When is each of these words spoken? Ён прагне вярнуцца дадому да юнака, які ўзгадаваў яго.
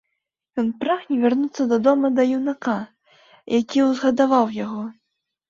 Ён 0.61 0.69
прагне 0.83 1.17
вярнуцца 1.25 1.67
дадому 1.73 2.07
да 2.15 2.25
юнака, 2.39 2.75
які 3.59 3.85
ўзгадаваў 3.91 4.53
яго. 4.65 4.83